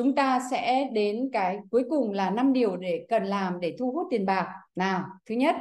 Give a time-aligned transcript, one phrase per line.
[0.00, 3.92] Chúng ta sẽ đến cái cuối cùng là năm điều để cần làm để thu
[3.92, 4.46] hút tiền bạc.
[4.76, 5.56] Nào, thứ nhất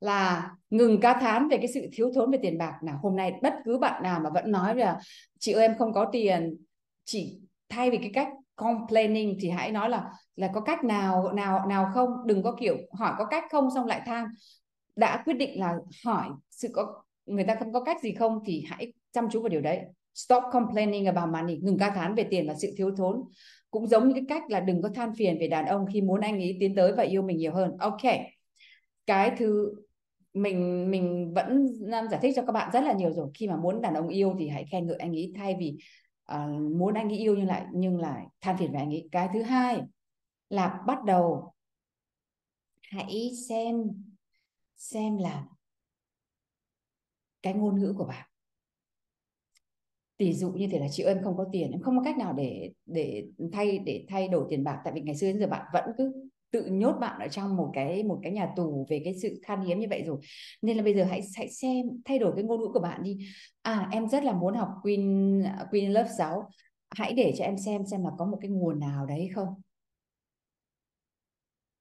[0.00, 2.78] là ngừng ca thán về cái sự thiếu thốn về tiền bạc.
[2.82, 4.98] Nào, hôm nay bất cứ bạn nào mà vẫn nói là,
[5.38, 6.56] chị ơi, em không có tiền,
[7.04, 7.38] chỉ
[7.68, 11.90] thay vì cái cách complaining thì hãy nói là là có cách nào nào nào
[11.94, 12.10] không?
[12.26, 14.26] Đừng có kiểu hỏi có cách không xong lại than.
[14.96, 15.74] Đã quyết định là
[16.04, 19.48] hỏi sự có, người ta không có cách gì không thì hãy chăm chú vào
[19.48, 19.80] điều đấy
[20.16, 23.22] stop complaining about money ngừng ca thán về tiền và sự thiếu thốn.
[23.70, 26.20] Cũng giống như cái cách là đừng có than phiền về đàn ông khi muốn
[26.20, 27.76] anh ấy tiến tới và yêu mình nhiều hơn.
[27.78, 28.02] Ok.
[29.06, 29.74] Cái thứ
[30.34, 31.66] mình mình vẫn
[32.10, 33.30] giải thích cho các bạn rất là nhiều rồi.
[33.34, 35.78] Khi mà muốn đàn ông yêu thì hãy khen ngợi anh ấy thay vì
[36.32, 39.08] uh, muốn anh ấy yêu nhưng lại nhưng lại than phiền về anh ấy.
[39.12, 39.80] Cái thứ hai
[40.48, 41.52] là bắt đầu
[42.82, 43.74] hãy xem
[44.76, 45.44] xem là
[47.42, 48.26] cái ngôn ngữ của bạn
[50.16, 52.18] tỷ dụ như thế là chị ơi em không có tiền, em không có cách
[52.18, 54.80] nào để để thay để thay đổi tiền bạc.
[54.84, 56.12] Tại vì ngày xưa đến giờ bạn vẫn cứ
[56.50, 59.60] tự nhốt bạn ở trong một cái một cái nhà tù về cái sự khan
[59.60, 60.18] hiếm như vậy rồi.
[60.62, 63.18] Nên là bây giờ hãy hãy xem, thay đổi cái ngôn ngữ của bạn đi.
[63.62, 66.48] À em rất là muốn học Queen Queen lớp 6
[66.90, 69.48] hãy để cho em xem xem là có một cái nguồn nào đấy không.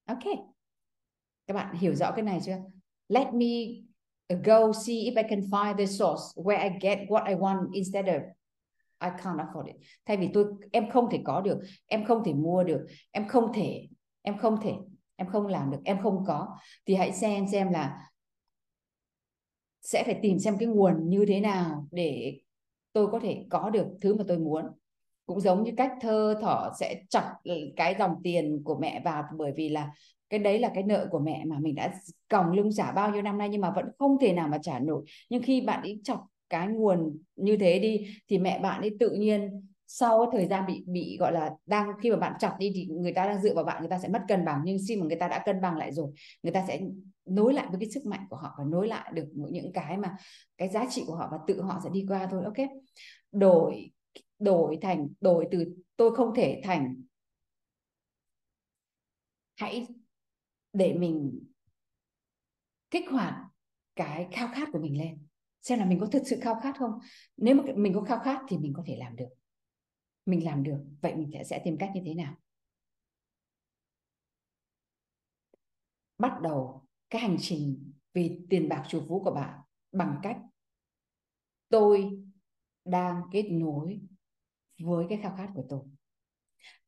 [0.06, 0.24] Ok.
[1.48, 2.58] Các bạn hiểu rõ cái này chưa?
[3.10, 3.48] Let me
[4.30, 8.06] go see if I can find the source where I get what I want instead
[8.06, 8.22] of
[9.00, 9.76] I can't afford it.
[10.06, 13.54] Thay vì tôi em không thể có được, em không thể mua được, em không
[13.54, 13.88] thể,
[14.22, 14.72] em không thể,
[15.16, 18.00] em không làm được, em không có thì hãy xem xem là
[19.82, 22.40] sẽ phải tìm xem cái nguồn như thế nào để
[22.94, 24.66] tôi có thể có được thứ mà tôi muốn
[25.26, 27.24] cũng giống như cách thơ thỏ sẽ chọc
[27.76, 29.92] cái dòng tiền của mẹ vào bởi vì là
[30.30, 31.94] cái đấy là cái nợ của mẹ mà mình đã
[32.30, 34.80] còng lưng trả bao nhiêu năm nay nhưng mà vẫn không thể nào mà trả
[34.80, 35.04] nổi.
[35.30, 39.10] Nhưng khi bạn ấy chọc cái nguồn như thế đi, thì mẹ bạn ấy tự
[39.12, 42.72] nhiên sau cái thời gian bị bị gọi là đang, khi mà bạn chọc đi
[42.76, 44.62] thì người ta đang dựa vào bạn, người ta sẽ mất cân bằng.
[44.66, 46.12] Nhưng khi mà người ta đã cân bằng lại rồi,
[46.44, 46.80] người ta sẽ
[47.26, 50.16] nối lại với cái sức mạnh của họ và nối lại được những cái mà,
[50.58, 52.44] cái giá trị của họ và tự họ sẽ đi qua thôi.
[52.46, 52.68] Ok?
[53.32, 53.92] Đổi
[54.40, 55.66] đổi thành, đổi từ
[55.98, 56.96] tôi không thể thành.
[59.56, 59.88] Hãy
[60.76, 61.44] để mình
[62.92, 63.46] kích hoạt
[63.96, 65.28] cái khao khát của mình lên.
[65.62, 66.92] Xem là mình có thực sự khao khát không?
[67.38, 69.30] Nếu mà mình có khao khát thì mình có thể làm được.
[70.26, 72.36] Mình làm được vậy mình sẽ, sẽ tìm cách như thế nào?
[76.18, 79.60] Bắt đầu cái hành trình vì tiền bạc chủ phú của bạn
[79.92, 80.38] bằng cách
[81.70, 82.24] tôi
[82.86, 84.02] đang kết nối
[84.80, 85.82] với cái khao khát của tôi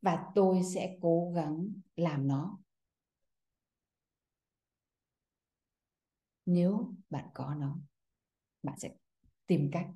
[0.02, 2.58] và tôi sẽ cố gắng làm nó.
[6.48, 7.78] Nếu bạn có nó,
[8.64, 8.90] bạn sẽ
[9.48, 9.88] tìm cách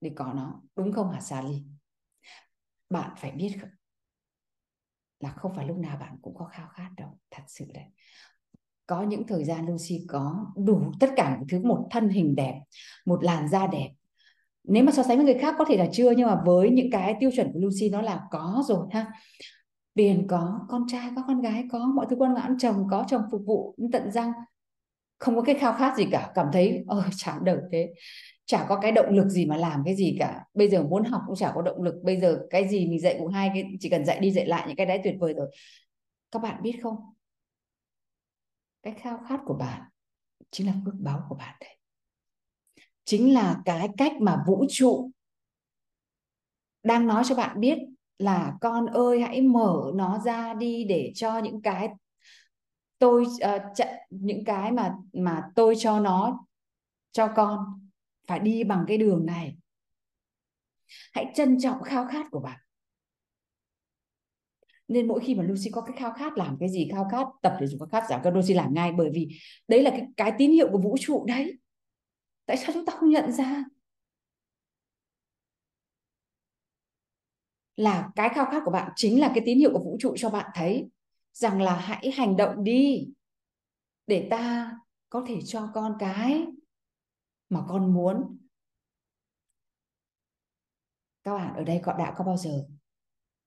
[0.00, 1.64] để có nó, đúng không hả, Sally?
[2.90, 3.56] Bạn phải biết
[5.20, 7.84] là không phải lúc nào bạn cũng có khao khát đâu, thật sự đấy.
[8.86, 12.60] Có những thời gian Lucy có đủ tất cả những thứ, một thân hình đẹp,
[13.06, 13.90] một làn da đẹp.
[14.64, 16.90] Nếu mà so sánh với người khác có thể là chưa, nhưng mà với những
[16.90, 19.12] cái tiêu chuẩn của Lucy nó là có rồi ha.
[19.94, 23.22] Tiền có, con trai có, con gái có, mọi thứ quan ngãn chồng có, chồng
[23.30, 24.32] phục vụ, tận răng
[25.24, 27.92] không có cái khao khát gì cả, cảm thấy, ôi chán đời thế.
[28.46, 30.44] Chả có cái động lực gì mà làm cái gì cả.
[30.54, 31.94] Bây giờ muốn học cũng chả có động lực.
[32.02, 34.64] Bây giờ cái gì mình dạy cũng hai cái, chỉ cần dạy đi dạy lại
[34.66, 35.50] những cái đấy tuyệt vời rồi.
[36.30, 36.96] Các bạn biết không?
[38.82, 39.82] Cái khao khát của bạn
[40.50, 41.78] chính là phước báo của bạn đấy.
[43.04, 45.10] Chính là cái cách mà vũ trụ
[46.82, 47.78] đang nói cho bạn biết
[48.18, 51.88] là con ơi, hãy mở nó ra đi để cho những cái
[52.98, 56.46] tôi uh, những cái mà mà tôi cho nó
[57.12, 57.58] cho con
[58.26, 59.56] phải đi bằng cái đường này.
[61.12, 62.60] Hãy trân trọng khao khát của bạn.
[64.88, 67.56] Nên mỗi khi mà Lucy có cái khao khát làm cái gì khao khát tập
[67.60, 69.28] để dùng khao khát giảm cân Lucy làm ngay bởi vì
[69.68, 71.58] đấy là cái cái tín hiệu của vũ trụ đấy.
[72.46, 73.64] Tại sao chúng ta không nhận ra?
[77.76, 80.30] Là cái khao khát của bạn chính là cái tín hiệu của vũ trụ cho
[80.30, 80.88] bạn thấy
[81.34, 83.08] rằng là hãy hành động đi,
[84.06, 84.72] để ta
[85.08, 86.46] có thể cho con cái
[87.48, 88.38] mà con muốn.
[91.24, 92.66] Các bạn, ở đây có đã có bao giờ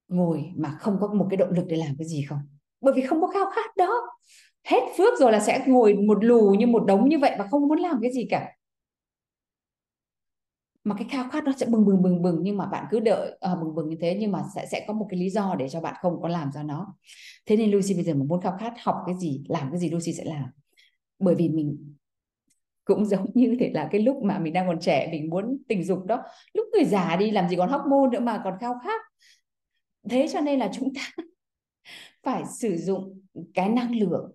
[0.07, 2.39] ngồi mà không có một cái động lực để làm cái gì không?
[2.81, 3.93] Bởi vì không có khao khát đó.
[4.63, 7.67] Hết phước rồi là sẽ ngồi một lù như một đống như vậy và không
[7.67, 8.56] muốn làm cái gì cả
[10.87, 13.37] mà cái khao khát nó sẽ bừng bừng bừng bừng nhưng mà bạn cứ đợi
[13.39, 15.69] à, bừng bừng như thế nhưng mà sẽ sẽ có một cái lý do để
[15.69, 16.95] cho bạn không có làm ra nó.
[17.45, 19.89] Thế nên Lucy bây giờ mà muốn khao khát học cái gì làm cái gì
[19.89, 20.45] Lucy sẽ làm.
[21.19, 21.95] Bởi vì mình
[22.85, 25.83] cũng giống như thế là cái lúc mà mình đang còn trẻ mình muốn tình
[25.83, 26.23] dục đó.
[26.53, 29.01] Lúc người già đi làm gì còn hóc môn nữa mà còn khao khát.
[30.09, 31.23] Thế cho nên là chúng ta
[32.23, 33.21] phải sử dụng
[33.53, 34.31] cái năng lượng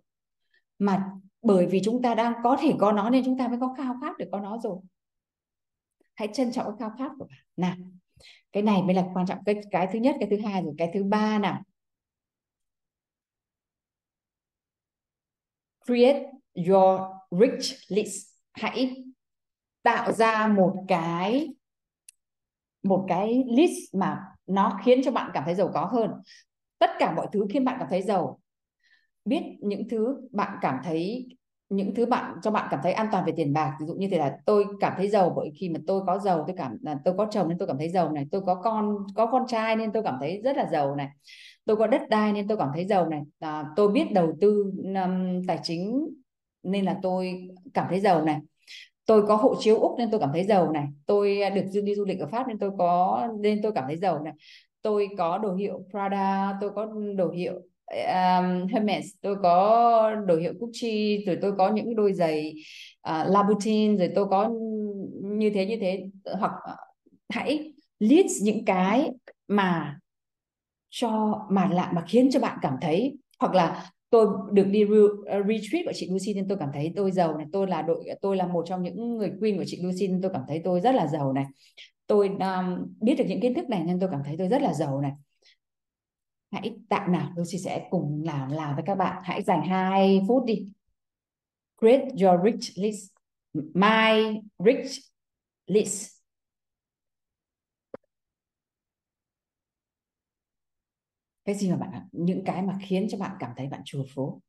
[0.79, 1.05] mà
[1.43, 3.97] bởi vì chúng ta đang có thể có nó nên chúng ta mới có khao
[4.01, 4.77] khát được có nó rồi
[6.15, 7.39] hãy trân trọng cái khao khát của bạn.
[7.57, 7.77] Nào,
[8.53, 9.39] cái này mới là quan trọng.
[9.47, 10.75] Cái cái thứ nhất, cái thứ hai rồi.
[10.79, 11.63] Cái thứ ba nào?
[15.87, 16.31] Create
[16.69, 17.01] your
[17.31, 18.27] rich list.
[18.53, 19.05] Hãy
[19.83, 21.49] tạo ra một cái
[22.83, 26.11] một cái list mà nó khiến cho bạn cảm thấy giàu có hơn.
[26.79, 28.41] Tất cả mọi thứ khiến bạn cảm thấy giàu.
[29.25, 31.29] Biết những thứ bạn cảm thấy
[31.77, 33.77] những thứ bạn cho bạn cảm thấy an toàn về tiền bạc.
[33.81, 36.45] Ví dụ như thế là tôi cảm thấy giàu bởi khi mà tôi có giàu
[36.47, 38.97] tôi cảm là tôi có chồng nên tôi cảm thấy giàu này tôi có con
[39.15, 41.09] có con trai nên tôi cảm thấy rất là giàu này
[41.65, 43.23] tôi có đất đai nên tôi cảm thấy giàu này.
[43.39, 46.09] À, tôi biết đầu tư um, tài chính
[46.63, 48.41] nên là tôi cảm thấy giàu này.
[49.07, 50.89] Tôi có hộ chiếu úc nên tôi cảm thấy giàu này.
[51.07, 54.23] Tôi được đi du lịch ở pháp nên tôi có nên tôi cảm thấy giàu
[54.23, 54.33] này.
[54.83, 56.87] Tôi có đồ hiệu Prada tôi có
[57.17, 57.53] đồ hiệu
[57.93, 62.55] um, Hermes tôi có đồ hiệu Gucci rồi tôi có những đôi giày
[63.01, 64.51] ờ, uh, Labutin rồi tôi có
[65.23, 66.05] như thế như thế.
[66.39, 66.79] Hoặc uh,
[67.29, 69.11] hãy list những cái
[69.49, 69.99] mà
[70.91, 73.19] cho mà lạ mà khiến cho bạn cảm thấy.
[73.41, 74.97] Hoặc là tôi được đi re,
[75.27, 77.47] ờ, retreat của chị Lucy nên tôi cảm thấy tôi giàu này.
[77.53, 80.31] Tôi là đội tôi là một trong những người queen của chị Lucy nên tôi
[80.35, 81.45] cảm thấy tôi rất là giàu này.
[82.07, 84.73] Tôi um, biết được những kiến thức này nên tôi cảm thấy tôi rất là
[84.73, 85.13] giàu này
[86.53, 89.23] hãy tạo nào Lucy sẽ cùng làm làm với các bạn.
[89.25, 90.69] Hãy dành 2 phút đi.
[91.79, 93.13] Create your rich list.
[93.55, 95.01] My rich
[95.67, 96.13] list.
[101.45, 104.41] Cái gì mà bạn, những cái mà khiến cho bạn cảm thấy bạn chùa phố?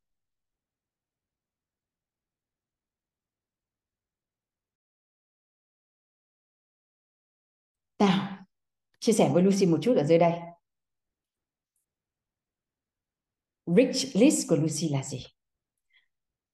[7.98, 8.36] Nào,
[9.00, 10.32] chia sẻ với Lucy một chút ở dưới đây.
[13.76, 15.18] Rich list của Lucy là gì?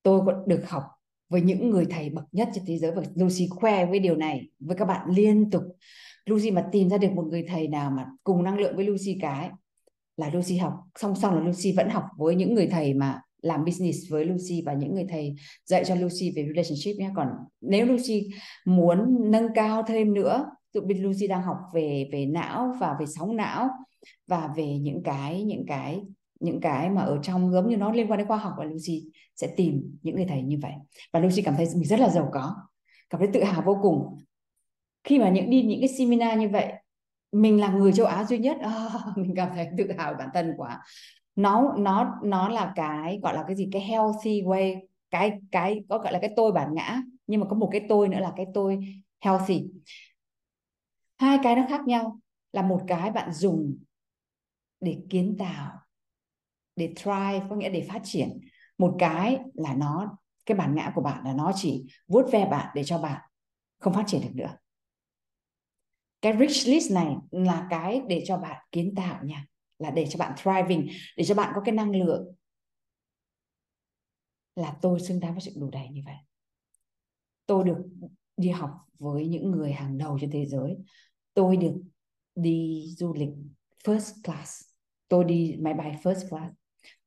[0.03, 0.83] Tôi cũng được học
[1.29, 4.49] với những người thầy bậc nhất trên thế giới và Lucy khoe với điều này
[4.59, 5.63] với các bạn liên tục.
[6.27, 9.19] Lucy mà tìm ra được một người thầy nào mà cùng năng lượng với Lucy
[9.21, 9.51] cái
[10.17, 10.73] là Lucy học.
[10.99, 14.63] Song song là Lucy vẫn học với những người thầy mà làm business với Lucy
[14.67, 15.35] và những người thầy
[15.65, 17.11] dạy cho Lucy về relationship nhé.
[17.17, 17.29] Còn
[17.61, 18.29] nếu Lucy
[18.65, 23.07] muốn nâng cao thêm nữa dụ bên Lucy đang học về về não và về
[23.07, 23.69] sóng não
[24.27, 26.01] và về những cái những cái
[26.41, 29.05] những cái mà ở trong giống như nó liên quan đến khoa học và Lucy
[29.37, 30.73] sẽ tìm những người thầy như vậy.
[31.13, 32.57] Và Lucy cảm thấy mình rất là giàu có
[33.11, 34.19] cảm thấy tự hào vô cùng.
[35.05, 36.73] Khi mà những đi những cái seminar như vậy
[37.33, 40.55] mình là người châu Á duy nhất oh, mình cảm thấy tự hào bản thân
[40.57, 40.81] quá.
[41.37, 43.69] Nó nó nó là cái gọi là cái gì?
[43.73, 47.57] Cái healthy way cái cái có gọi là cái tôi bản ngã nhưng mà có
[47.57, 48.79] một cái tôi nữa là cái tôi
[49.21, 49.65] healthy.
[51.19, 52.21] Hai cái nó khác nhau
[52.53, 53.79] là một cái bạn dùng
[54.81, 55.80] để kiến tạo
[56.77, 58.41] để thrive, có nghĩa để phát triển.
[58.79, 62.69] Một cái là nó, cái bản ngã của bạn là nó chỉ vuốt ve bạn
[62.75, 63.21] để cho bạn
[63.79, 64.57] không phát triển được nữa.
[66.23, 69.47] Cái rich list này là cái để cho bạn kiến tạo nha,
[69.79, 72.35] là để cho bạn thriving, để cho bạn có cái năng lượng
[74.57, 76.17] là tôi xứng đáng với sự đủ đầy như vậy.
[77.47, 77.79] Tôi được
[78.37, 80.77] đi học với những người hàng đầu trên thế giới.
[81.35, 81.75] Tôi được
[82.35, 83.31] đi du lịch
[83.85, 84.63] first class.
[85.09, 86.53] Tôi đi máy bay first class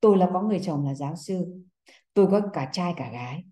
[0.04, 1.46] tôi là có người chồng là giáo sư.
[2.14, 3.44] Tôi có cả trai, cả gái.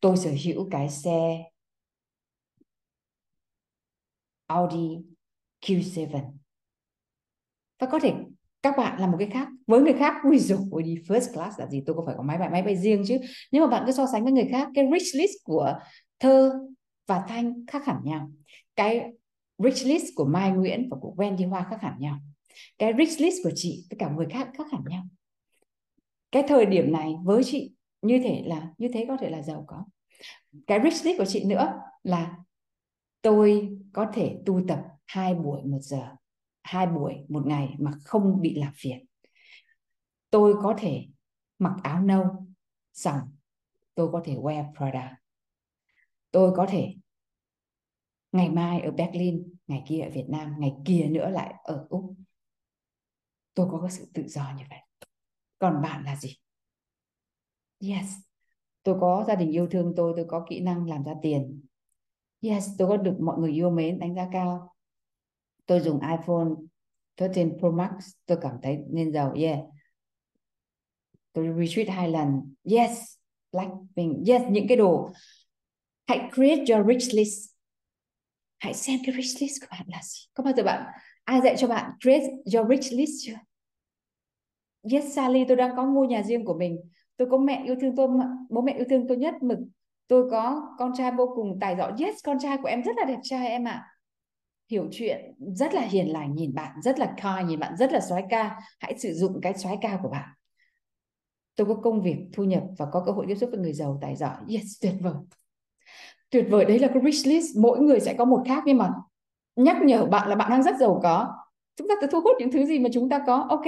[0.00, 1.44] Tôi sở hữu cái xe
[4.46, 4.98] Audi
[5.60, 6.20] Q7
[7.78, 8.14] và có thể
[8.62, 11.66] các bạn làm một cái khác, với người khác ui dồi đi first class là
[11.66, 13.18] gì, tôi có phải có máy bay máy bay riêng chứ.
[13.52, 15.78] Nhưng mà bạn cứ so sánh với người khác, cái rich list của
[16.18, 16.52] thơ
[17.06, 18.30] và thanh khác hẳn nhau.
[18.76, 19.12] Cái
[19.58, 22.18] rich list của Mai Nguyễn và của Wendy Hoa khác hẳn nhau
[22.78, 25.04] cái rich list của chị với cả người khác khác hẳn nhau.
[26.32, 29.64] Cái thời điểm này với chị như thế là, như thế có thể là giàu
[29.66, 29.84] có.
[30.66, 32.36] Cái rich list của chị nữa là
[33.22, 36.08] tôi có thể tu tập hai buổi một giờ,
[36.62, 39.06] hai buổi một ngày mà không bị làm phiền.
[40.30, 41.06] Tôi có thể
[41.58, 42.24] mặc áo nâu,
[42.92, 43.20] xong
[43.94, 45.16] tôi có thể wear Prada.
[46.30, 46.94] Tôi có thể
[48.32, 52.14] ngày mai ở Berlin, ngày kia ở Việt Nam, ngày kia nữa lại ở Úc
[53.56, 54.78] tôi có cái sự tự do như vậy.
[55.58, 56.36] Còn bạn là gì?
[57.80, 58.06] Yes.
[58.82, 61.60] Tôi có gia đình yêu thương tôi tôi có kỹ năng làm ra tiền.
[62.40, 64.74] Yes, tôi có được mọi người yêu mến, đánh giá cao.
[65.66, 66.48] Tôi dùng iPhone
[67.20, 67.90] 13 Pro Max,
[68.26, 69.58] tôi cảm thấy nên giàu, yeah.
[71.32, 72.54] Tôi retreat hai lần.
[72.64, 72.98] Yes,
[73.52, 74.28] Blackpink.
[74.28, 75.10] Yes, những cái đồ.
[76.06, 77.50] Hãy create your rich list.
[78.58, 80.18] Hãy xem cái rich list của bạn là gì.
[80.34, 80.92] Có bao giờ bạn
[81.26, 83.36] ai dạy cho bạn create your rich list chưa?
[84.92, 86.80] Yes, Sally, tôi đang có ngôi nhà riêng của mình.
[87.16, 88.08] Tôi có mẹ yêu thương tôi
[88.50, 89.58] bố mẹ yêu thương tôi nhất mực.
[90.08, 91.92] Tôi có con trai vô cùng tài giỏi.
[91.98, 93.70] Yes, con trai của em rất là đẹp trai em ạ.
[93.70, 93.86] À.
[94.70, 98.00] hiểu chuyện rất là hiền lành, nhìn bạn rất là kind, nhìn bạn rất là
[98.00, 98.60] soái ca.
[98.80, 100.28] Hãy sử dụng cái soái ca của bạn.
[101.56, 103.98] Tôi có công việc, thu nhập và có cơ hội tiếp xúc với người giàu,
[104.02, 104.36] tài giỏi.
[104.48, 105.14] Yes, tuyệt vời.
[106.30, 107.56] Tuyệt vời, đấy là cái rich list.
[107.56, 108.90] Mỗi người sẽ có một khác nhưng mà
[109.56, 111.34] nhắc nhở bạn là bạn đang rất giàu có.
[111.76, 113.46] Chúng ta sẽ thu hút những thứ gì mà chúng ta có?
[113.48, 113.64] Ok.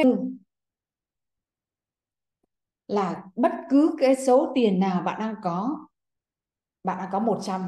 [2.87, 5.87] Là bất cứ cái số tiền nào bạn đang có
[6.85, 7.63] bạn đang có 100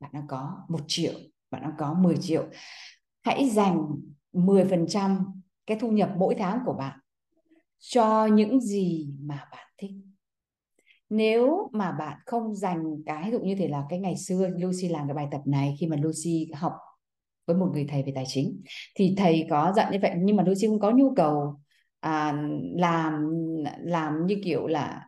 [0.00, 1.12] bạn đang có một triệu
[1.50, 2.44] bạn đang có 10 triệu.
[3.22, 3.86] Hãy dành
[4.32, 6.98] 10% cái thu nhập mỗi tháng của bạn
[7.78, 9.90] cho những gì mà bạn thích.
[11.08, 14.88] Nếu mà bạn không dành cái ví dụ như thế là cái ngày xưa Lucy
[14.88, 16.72] làm cái bài tập này khi mà Lucy học
[17.46, 18.62] với một người thầy về tài chính.
[18.94, 21.54] Thì thầy có dặn như vậy nhưng mà Lucy không có nhu cầu
[22.00, 22.42] à,
[22.76, 23.30] làm
[23.78, 25.06] làm như kiểu là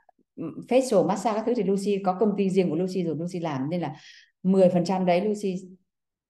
[0.69, 3.71] facial massage các thứ thì Lucy có công ty riêng của Lucy rồi Lucy làm.
[3.71, 3.95] Nên là
[4.43, 5.55] 10% đấy Lucy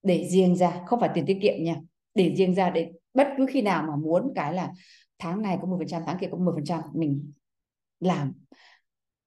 [0.02, 1.76] để riêng ra không phải tiền tiết kiệm nha.
[2.14, 4.72] Để riêng ra để bất cứ khi nào mà muốn cái là
[5.18, 7.32] tháng này có 10% tháng kia có 10% mình
[8.00, 8.32] làm.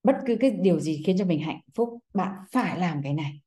[0.03, 3.40] Bất cứ cái điều gì khiến cho mình hạnh phúc bạn phải làm cái này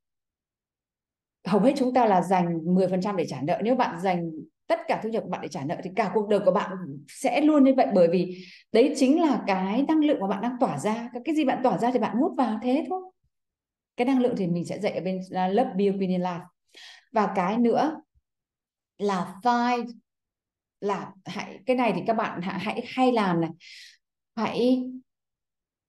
[1.47, 3.61] hầu hết chúng ta là dành 10% để trả nợ.
[3.65, 4.31] Nếu bạn dành
[4.67, 6.73] tất cả thu nhập của bạn để trả nợ thì cả cuộc đời của bạn
[7.09, 10.57] sẽ luôn như vậy, bởi vì đấy chính là cái năng lượng mà bạn đang
[10.61, 11.11] tỏa ra.
[11.25, 13.03] Cái gì bạn tỏa ra thì bạn hút vào thế thôi.
[13.97, 16.45] Cái năng lượng thì mình sẽ dạy ở bên à, lớp Bio Queen Life.
[17.13, 18.01] Và cái nữa
[18.99, 19.87] là find
[20.81, 23.51] là hãy, cái này thì các bạn hãy, hay làm này.
[24.37, 24.85] Hãy,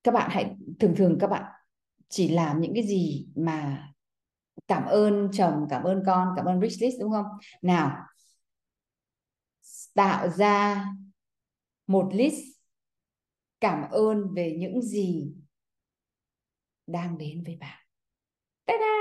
[0.04, 1.44] các bạn hãy, thường thường các bạn
[2.10, 3.88] chỉ làm những cái gì mà
[4.68, 7.26] cảm ơn chồng, cảm ơn con, cảm ơn rich list, đúng không?
[7.62, 7.98] Nào,
[9.94, 10.86] tạo ra
[11.88, 12.44] một list
[13.60, 15.34] cảm ơn về những gì
[16.88, 17.86] đang đến với bạn.
[18.66, 18.96] Ta-da!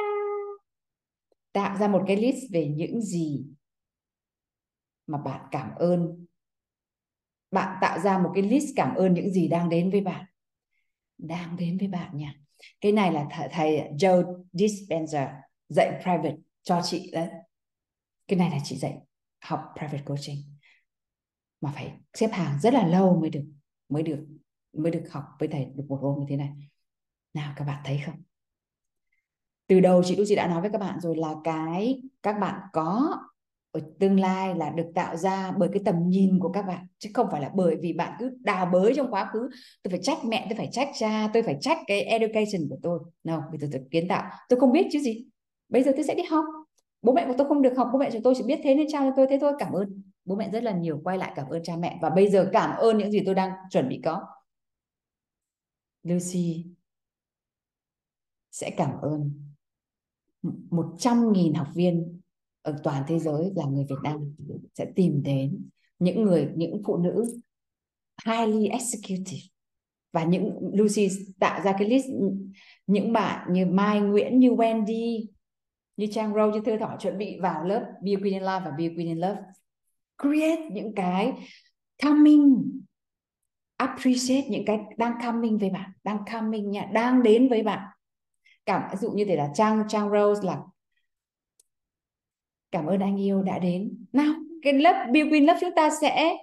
[1.53, 3.45] tạo ra một cái list về những gì
[5.07, 6.27] mà bạn cảm ơn.
[7.51, 10.25] Bạn tạo ra một cái list cảm ơn những gì đang đến với bạn.
[11.19, 12.35] Đang đến với bạn nha.
[12.81, 17.29] Cái này là thầy Joe Dispenza dạy private cho chị đấy.
[18.29, 18.99] Cái này là chị dạy
[19.41, 20.37] học private coaching.
[21.61, 23.45] Mà phải xếp hàng rất là lâu mới được
[23.89, 24.27] mới được
[24.73, 26.51] mới được học với thầy được một hôm như thế này.
[27.35, 28.23] Nào, các bạn thấy không?
[29.67, 33.19] Từ đầu chị Lucy đã nói với các bạn rồi là cái các bạn có
[33.71, 37.11] ở tương lai là được tạo ra bởi cái tầm nhìn của các bạn, chứ
[37.15, 39.49] không phải là bởi vì bạn cứ đào bới trong quá khứ.
[39.83, 43.01] Tôi phải trách mẹ, tôi phải trách cha, tôi phải trách cái education của tôi.
[43.25, 44.31] No bây giờ tôi kiến tạo.
[44.49, 45.27] Tôi không biết chứ gì
[45.69, 46.45] bây giờ tôi sẽ đi học.
[47.03, 48.87] Bố mẹ của tôi không được học, bố mẹ của tôi chỉ biết thế nên
[48.91, 50.03] trao cho tôi, thế thôi, cảm ơn.
[50.25, 51.99] Bố mẹ rất là nhiều, quay lại cảm ơn cha mẹ.
[52.03, 54.27] Và bây giờ cảm ơn những gì tôi đang chuẩn bị có.
[56.03, 56.67] Lucy
[58.51, 59.33] sẽ cảm ơn
[60.71, 62.21] một trăm nghìn học viên
[62.63, 64.35] ở toàn thế giới là người Việt Nam
[64.75, 65.69] sẽ tìm đến
[65.99, 67.25] những người, những phụ nữ
[68.27, 69.41] highly executive.
[70.13, 72.07] Và những, Lucy tạo ra cái list,
[72.87, 75.27] những bạn như Mai Nguyễn, như Wendy
[75.97, 78.71] như Trang Rose, như Thư Thỏ chuẩn bị vào lớp Be Queen in Love và
[78.71, 79.41] Be Queen in Love.
[80.23, 81.33] Create những cái
[82.03, 82.81] coming.
[83.77, 87.89] Appreciate những cái đang coming với bạn, đang coming nha, đang đến với bạn.
[88.67, 90.63] Cảm, ví dụ như thế là Trang Trang Rose là
[92.71, 94.05] cảm ơn anh yêu đã đến.
[94.13, 96.37] Nào, cái lớp Be Queen Love chúng ta sẽ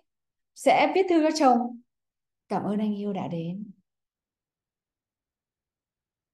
[0.55, 1.81] sẽ viết thư cho chồng.
[2.47, 3.71] Cảm ơn anh yêu đã đến.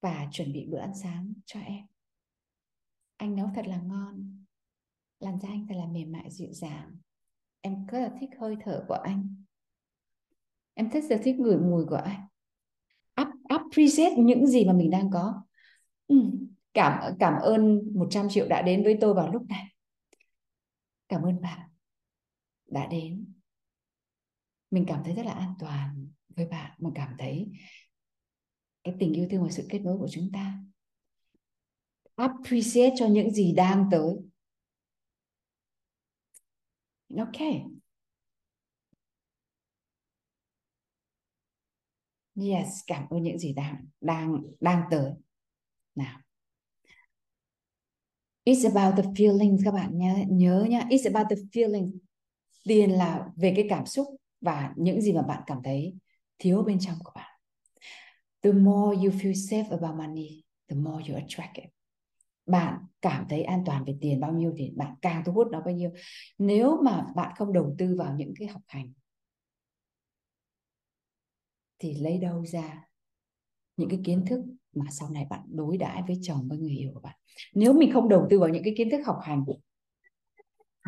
[0.02, 1.86] Và chuẩn bị bữa ăn sáng cho em
[3.18, 4.38] anh nấu thật là ngon
[5.20, 6.98] làn da anh thật là mềm mại dịu dàng.
[7.62, 9.44] Em rất là thích hơi thở của anh.
[10.74, 12.28] Em thích rất thích ngửi mùi của anh.
[13.22, 15.44] Up, appreciate những gì mà mình đang có.
[16.08, 16.16] Ừ.
[16.74, 19.66] cảm cảm ơn 100 triệu đã đến với tôi vào lúc này.
[21.10, 21.70] Cảm ơn bạn
[22.66, 23.34] đã đến.
[24.72, 26.72] Mình cảm thấy rất là an toàn với bạn.
[26.80, 27.52] Mình cảm thấy
[28.84, 30.60] cái tình yêu thương và sự kết nối của chúng ta
[32.18, 34.16] appreciate cho những gì đang tới.
[37.18, 37.42] Ok.
[42.36, 45.12] Yes, cảm ơn những gì đang đang đang tới.
[45.96, 46.20] Nào.
[48.46, 50.80] It's about the feelings, các bạn nhớ nhớ nhá.
[50.90, 51.92] It's about the feelings.
[52.64, 54.08] Tiền là về cái cảm xúc
[54.42, 55.96] và những gì mà bạn cảm thấy
[56.40, 57.40] thiếu bên trong của bạn.
[58.42, 61.77] The more you feel safe about money, the more you attract it
[62.48, 65.62] bạn cảm thấy an toàn về tiền bao nhiêu thì bạn càng thu hút nó
[65.62, 65.92] bao nhiêu.
[66.38, 68.94] Nếu mà bạn không đầu tư vào những cái học hành
[71.80, 72.84] thì lấy đâu ra
[73.78, 74.42] những cái kiến thức
[74.76, 77.16] mà sau này bạn đối đãi với chồng, với người yêu của bạn.
[77.54, 79.46] Nếu mình không đầu tư vào những cái kiến thức học hành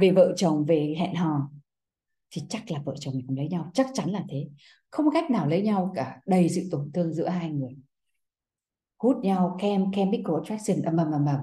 [0.02, 1.50] về vợ chồng, về hẹn hò
[2.32, 3.72] thì chắc là vợ chồng mình không lấy nhau.
[3.74, 4.48] Chắc chắn là thế.
[4.90, 6.22] Không có cách nào lấy nhau cả.
[6.26, 7.76] Đầy sự tổn thương giữa hai người
[9.00, 11.40] hút nhau, kem chemical attraction, ầm ầm ầm ầm.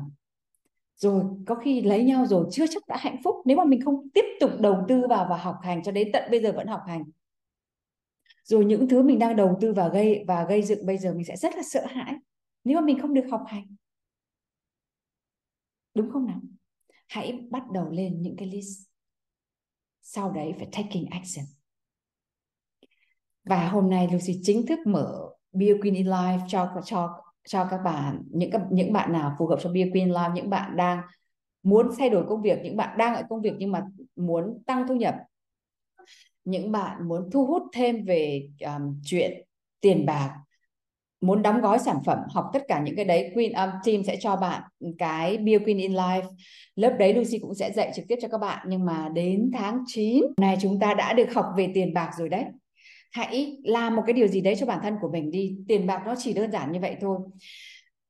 [0.97, 3.37] Rồi, có khi lấy nhau rồi, chưa chắc đã hạnh phúc.
[3.45, 6.31] Nếu mà mình không tiếp tục đầu tư vào và học hành, cho đến tận
[6.31, 7.05] bây giờ vẫn học hành.
[8.45, 11.25] Rồi những thứ mình đang đầu tư vào gây, và gây dựng bây giờ mình
[11.25, 12.15] sẽ rất là sợ hãi.
[12.65, 13.77] Nếu mà mình không được học hành.
[15.95, 16.41] Đúng không nào?
[17.09, 18.89] Hãy bắt đầu lên những cái list.
[20.03, 21.45] Sau đấy phải taking action.
[23.45, 27.79] Và hôm nay Lucy chính thức mở Beer Queen in Life cho cho cho các
[27.85, 31.01] bạn những các những bạn nào phù hợp cho Be Queen Life những bạn đang
[31.63, 33.83] muốn thay đổi công việc những bạn đang ở công việc nhưng mà
[34.17, 35.15] muốn tăng thu nhập
[36.45, 39.43] những bạn muốn thu hút thêm về um, chuyện
[39.81, 40.35] tiền bạc
[41.21, 44.17] muốn đóng gói sản phẩm học tất cả những cái đấy Queen um, Team sẽ
[44.21, 44.63] cho bạn
[44.99, 46.23] cái Be Queen in Life.
[46.77, 49.85] Lớp đấy Lucy cũng sẽ dạy trực tiếp cho các bạn nhưng mà đến tháng
[49.87, 52.45] 9 này chúng ta đã được học về tiền bạc rồi đấy
[53.13, 56.03] hãy làm một cái điều gì đấy cho bản thân của mình đi tiền bạc
[56.07, 57.19] nó chỉ đơn giản như vậy thôi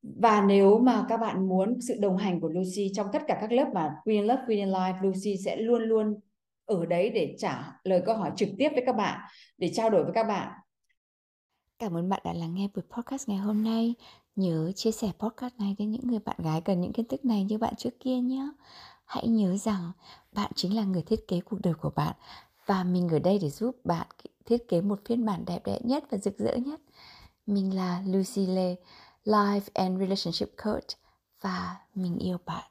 [0.03, 3.53] và nếu mà các bạn muốn sự đồng hành của Lucy trong tất cả các
[3.53, 6.21] lớp mà Queen Love, Queen Life, Lucy sẽ luôn luôn
[6.65, 9.21] ở đấy để trả lời câu hỏi trực tiếp với các bạn,
[9.59, 10.49] để trao đổi với các bạn
[11.79, 13.95] Cảm ơn bạn đã lắng nghe buổi podcast ngày hôm nay.
[14.37, 17.45] Nhớ chia sẻ podcast này đến những người bạn gái cần những kiến thức này
[17.45, 18.49] như bạn trước kia nhé.
[19.05, 19.93] Hãy nhớ rằng
[20.33, 22.15] bạn chính là người thiết kế cuộc đời của bạn
[22.67, 24.07] và mình ở đây để giúp bạn
[24.47, 26.81] thiết kế một phiên bản đẹp đẽ nhất và rực rỡ nhất.
[27.47, 28.77] Mình là Lucy Lê,
[29.25, 30.89] Life and Relationship Coach
[31.41, 32.71] và mình yêu bạn.